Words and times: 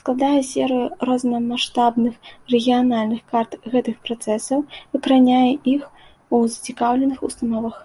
Складае 0.00 0.42
серыю 0.50 0.84
рознамаштабных 1.08 2.14
рэгіянальных 2.52 3.20
карт 3.32 3.52
гэтых 3.74 3.96
працэсаў, 4.06 4.58
укараняе 5.00 5.50
іх 5.74 5.82
у 6.38 6.40
зацікаўленых 6.54 7.18
установах. 7.30 7.76